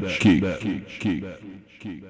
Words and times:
kick, 0.00 0.20
kick, 0.20 0.60
kick, 0.60 0.88
kick, 1.00 1.24
kick. 1.80 2.04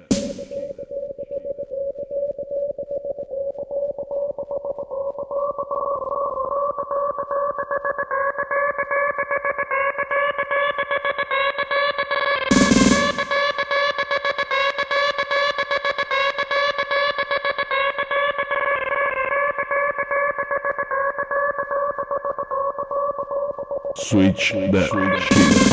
Switch 23.97 24.51
that. 24.51 24.89
Switch. 24.91 25.64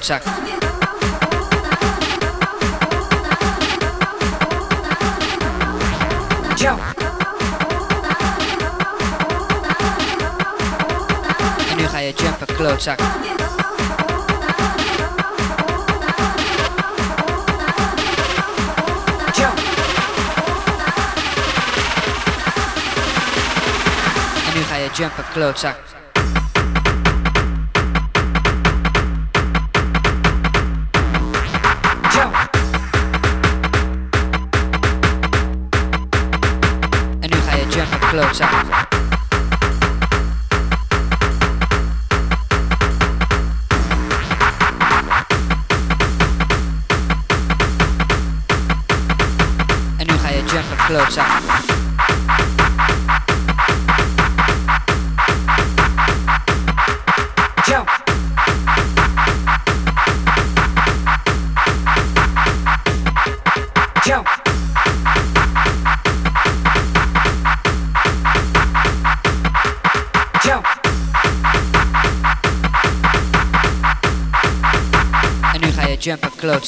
klootzak. 0.00 0.22
En 11.70 11.76
nu 11.76 11.88
ga 11.88 11.98
je 11.98 12.12
jumpen, 12.12 12.56
klootzak. 12.56 13.00
En 24.46 24.54
nu 24.54 24.62
ga 24.68 24.76
je 24.76 24.88
jumpen, 24.92 25.24
klootzak. 25.32 25.99
close 38.10 38.40
up. 38.40 38.89
En 76.60 76.66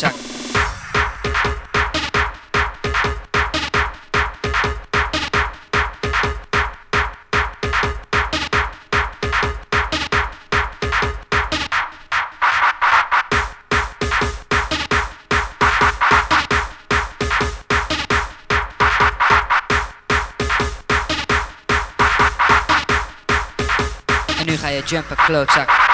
nu 24.47 24.57
ga 24.57 24.69
je 24.69 24.83
jumpen, 24.85 25.47
zak. 25.53 25.92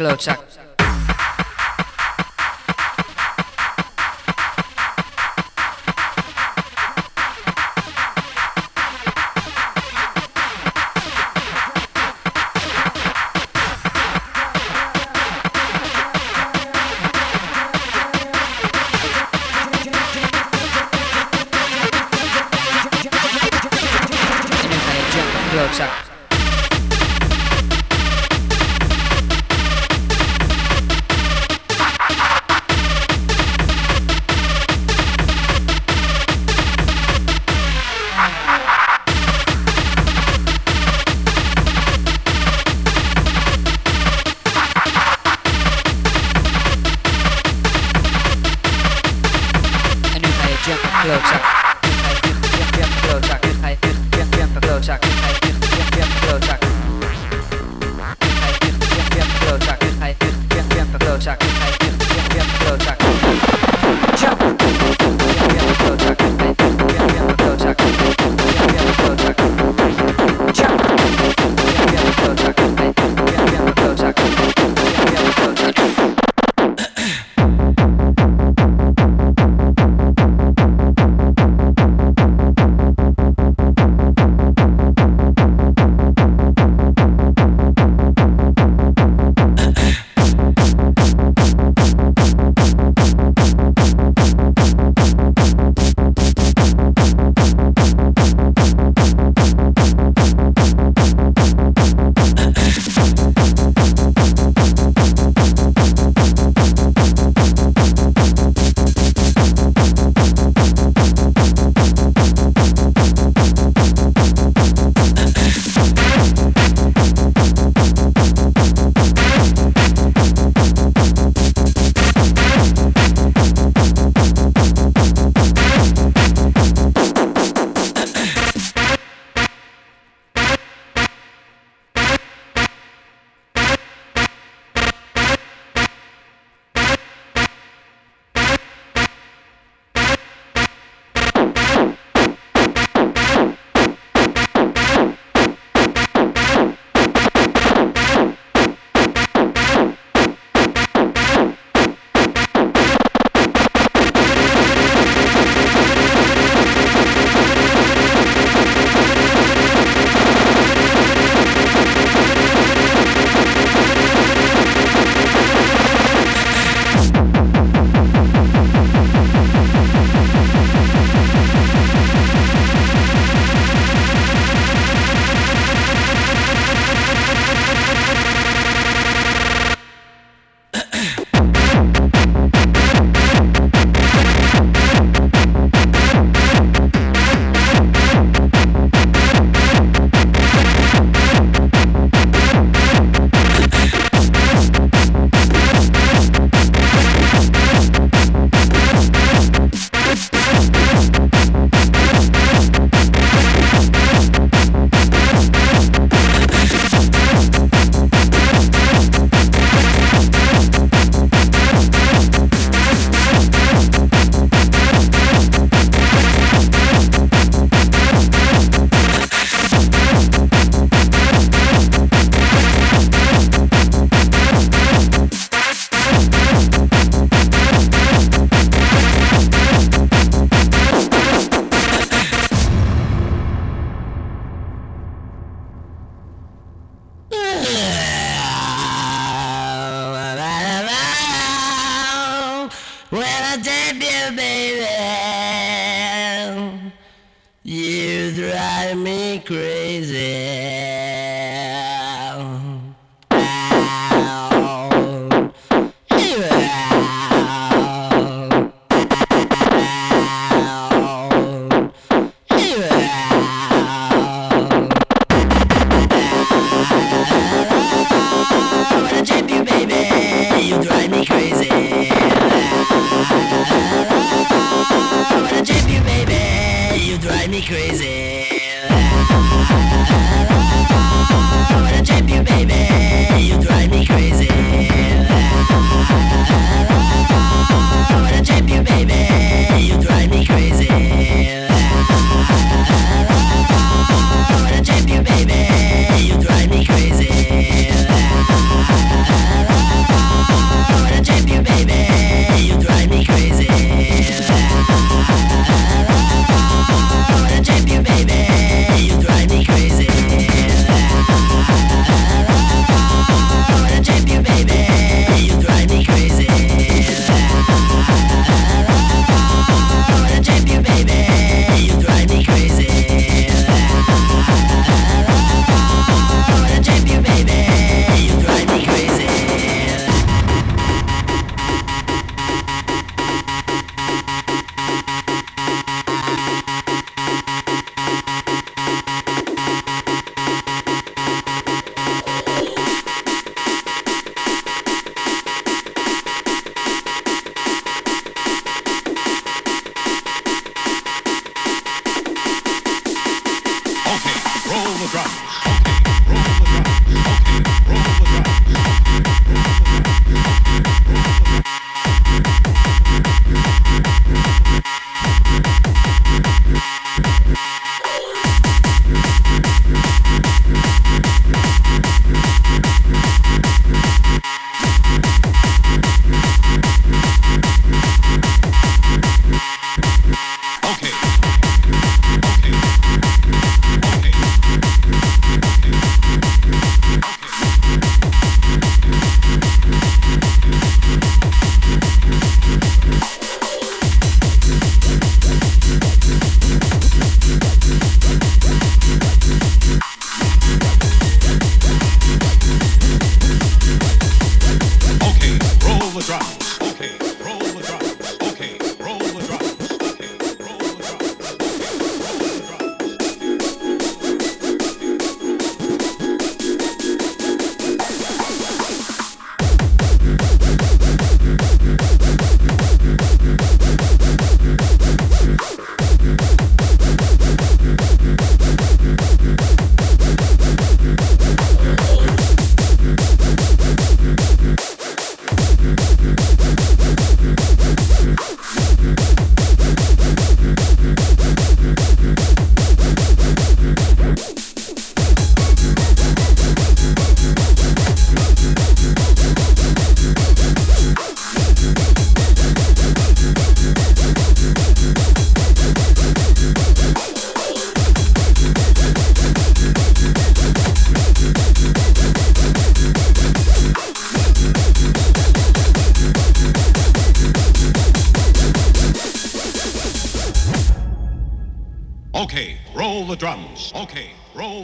Kloczak. 0.00 0.40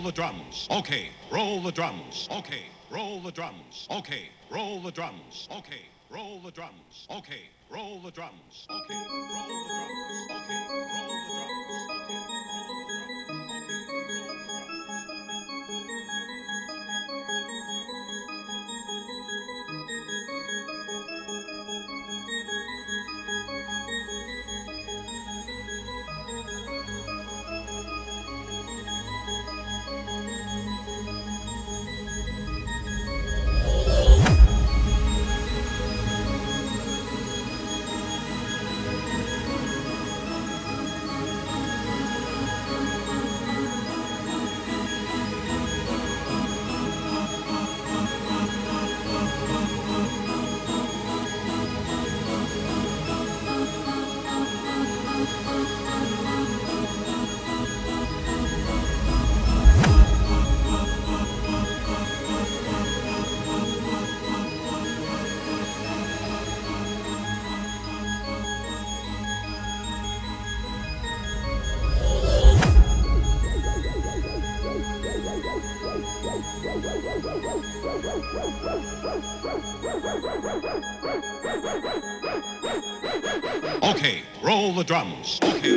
the 0.07 0.13
drums. 0.13 0.69
Okay, 0.71 1.09
roll 1.33 1.61
the 1.61 1.73
drums. 1.73 2.29
Okay, 2.31 2.67
roll 2.91 3.21
the 3.21 3.33
drums. 3.33 3.89
Okay, 3.91 4.31
roll 4.51 4.81
the 4.81 4.93
drums. 4.93 5.49
Okay, 5.51 5.89
roll 6.11 6.39
the 6.41 6.53
drums. 6.53 7.09
Okay, 7.11 7.51
roll 7.71 7.99
the 7.99 8.13
drums. 8.13 8.69
Okay, 8.71 9.11
roll 9.29 9.59
the 9.59 9.73
drums. 9.73 9.89
Okay. 10.41 10.56
The 84.77 84.85
drums. 84.85 85.41
Okay, 85.43 85.76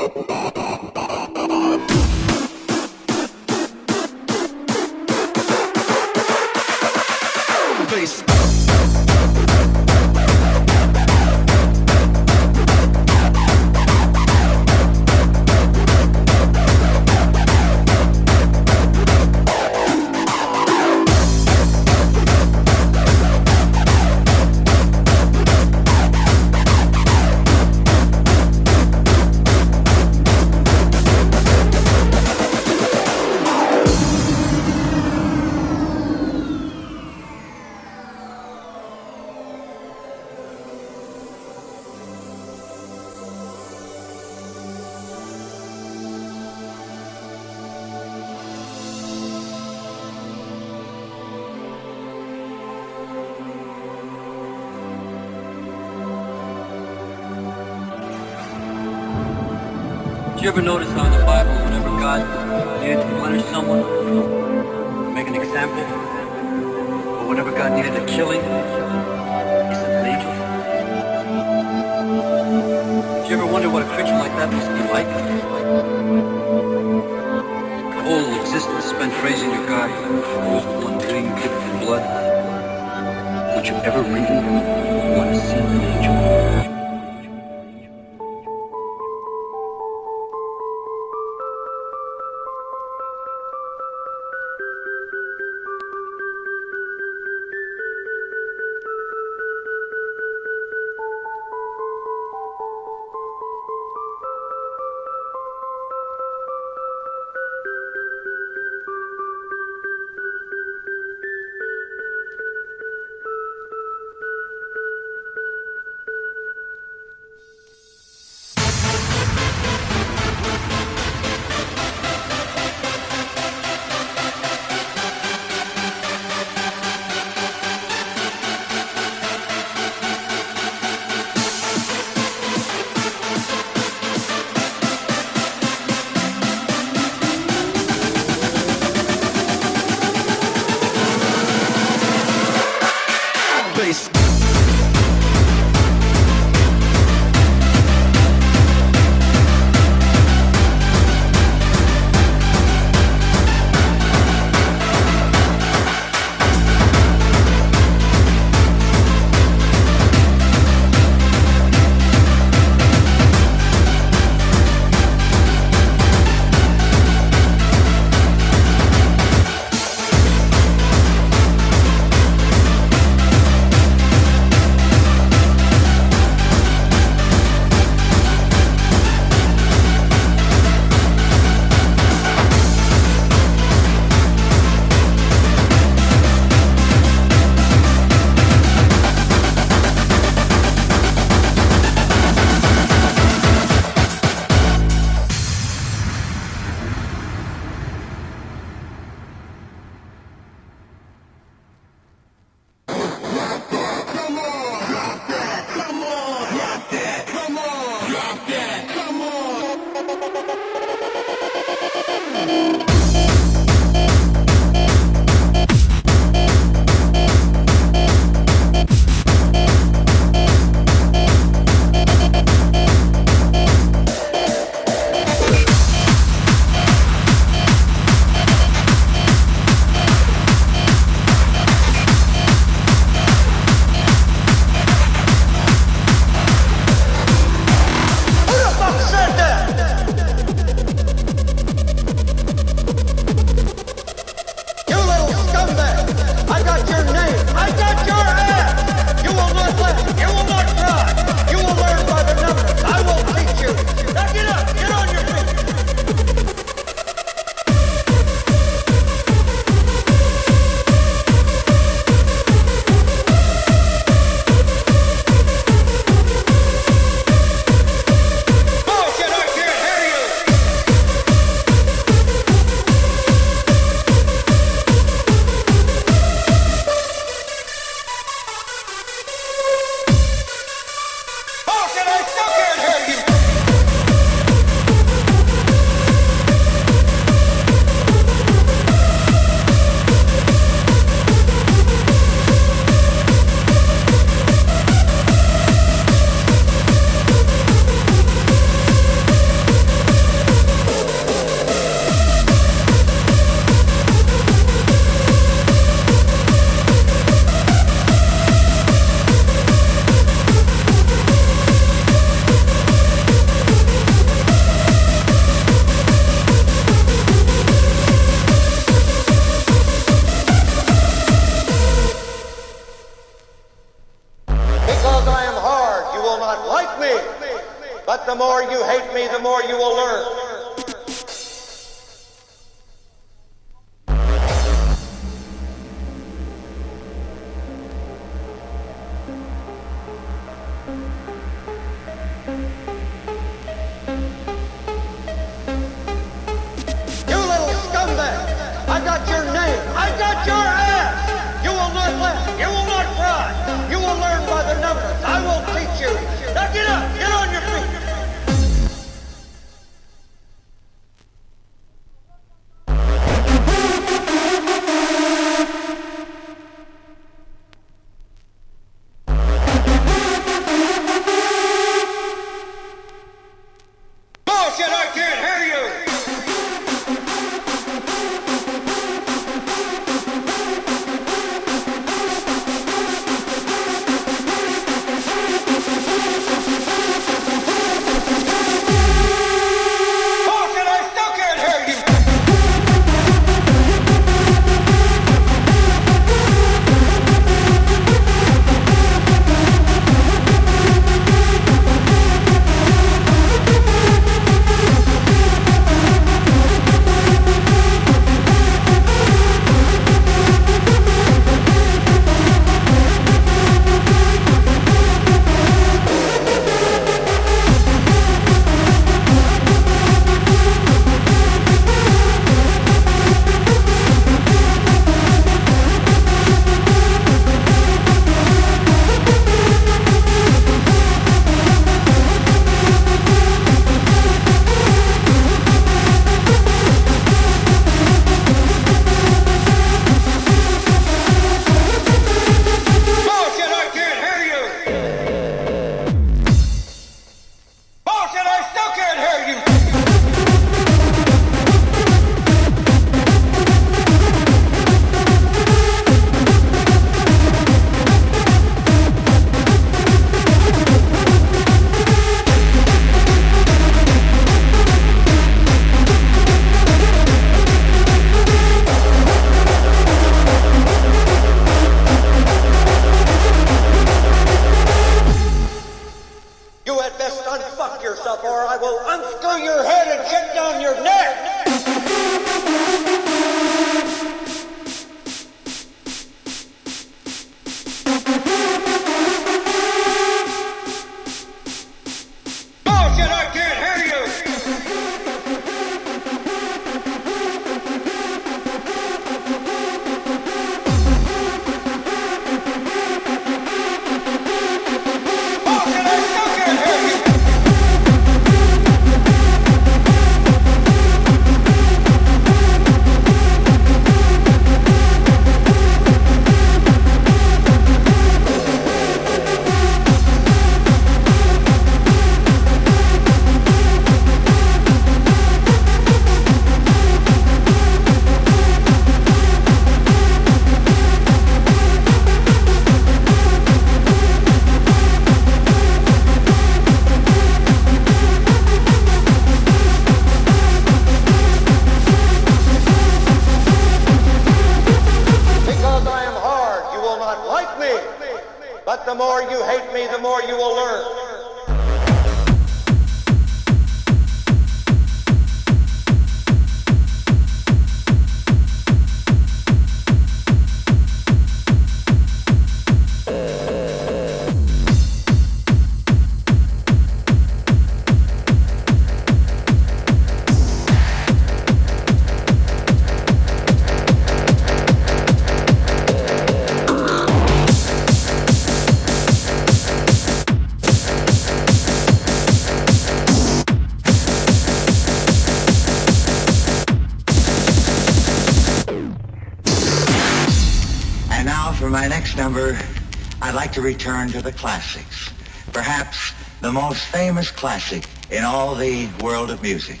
return 593.86 594.28
to 594.28 594.42
the 594.42 594.50
classics, 594.50 595.30
perhaps 595.72 596.32
the 596.60 596.72
most 596.72 597.04
famous 597.04 597.52
classic 597.52 598.04
in 598.32 598.42
all 598.42 598.74
the 598.74 599.08
world 599.22 599.48
of 599.48 599.62
music. 599.62 600.00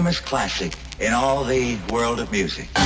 Famous 0.00 0.18
classic 0.18 0.72
in 0.98 1.12
all 1.12 1.44
the 1.44 1.76
world 1.92 2.20
of 2.20 2.32
music. 2.32 2.79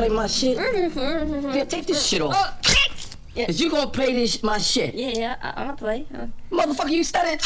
Play 0.00 0.16
my 0.16 0.26
shit? 0.26 0.56
yeah, 0.56 1.64
take 1.64 1.86
this 1.86 2.06
shit 2.06 2.22
off. 2.22 2.56
Is 3.36 3.60
you 3.60 3.70
gonna 3.70 3.90
play 3.90 4.12
this 4.12 4.42
my 4.42 4.58
shit? 4.58 4.94
Yeah, 4.94 5.36
I, 5.42 5.64
I'll 5.64 5.76
play. 5.76 6.06
Uh, 6.14 6.26
Motherfucker, 6.50 6.90
you 6.90 7.04
started. 7.04 7.40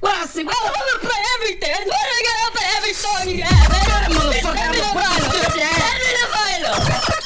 What 0.00 0.14
I 0.14 0.24
see? 0.26 0.44
Well, 0.44 0.54
I'm 0.56 0.72
gonna 0.72 1.10
play 1.10 1.22
everything. 1.36 1.88
Why 1.88 2.00
do 2.08 2.14
I 2.18 2.22
gotta 2.28 2.52
play 2.56 2.66
every 2.76 2.92
song 2.94 3.28
you 3.28 3.42
have? 3.42 3.70
That 3.70 4.08
motherfucker 4.10 4.56
have 4.56 4.74
a 4.74 4.80
problem. 4.96 5.60
Hand 5.60 5.98
me 6.02 6.10
the 6.16 6.26
vinyl. 6.32 7.19